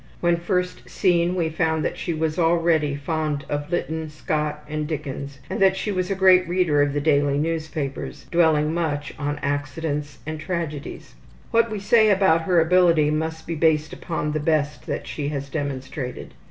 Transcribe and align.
When 0.19 0.35
first 0.37 0.89
seen 0.89 1.35
we 1.35 1.49
found 1.49 1.85
that 1.85 1.95
she 1.95 2.11
was 2.11 2.39
already 2.39 2.95
fond 2.95 3.45
of 3.47 3.71
Lytton, 3.71 4.09
Scott, 4.09 4.63
and 4.67 4.87
Dickens, 4.87 5.37
and 5.47 5.59
that 5.59 5.77
she 5.77 5.91
was 5.91 6.09
a 6.09 6.15
great 6.15 6.47
reader 6.47 6.81
of 6.81 6.93
the 6.93 6.99
daily 6.99 7.37
newspapers, 7.37 8.25
dwelling 8.31 8.73
much 8.73 9.13
on 9.19 9.37
accidents 9.43 10.17
and 10.25 10.39
tragedies. 10.39 11.13
What 11.51 11.69
we 11.69 11.77
say 11.79 12.09
about 12.09 12.41
her 12.45 12.59
ability 12.59 13.11
must 13.11 13.45
be 13.45 13.53
based 13.53 13.93
upon 13.93 14.31
the 14.31 14.39
best 14.39 14.87
that 14.87 15.05
she 15.05 15.27
has 15.27 15.49
demonstrated. 15.49 16.33